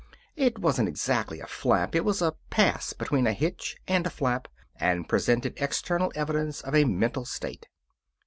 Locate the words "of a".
6.61-6.85